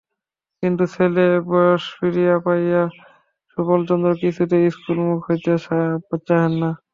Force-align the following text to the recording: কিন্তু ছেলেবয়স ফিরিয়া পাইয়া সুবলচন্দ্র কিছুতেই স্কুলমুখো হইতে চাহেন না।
কিন্তু 0.63 0.83
ছেলেবয়স 0.93 1.83
ফিরিয়া 1.95 2.35
পাইয়া 2.45 2.83
সুবলচন্দ্র 3.51 4.09
কিছুতেই 4.21 4.65
স্কুলমুখো 4.75 5.23
হইতে 5.25 5.51
চাহেন 6.27 6.53
না। 6.61 6.69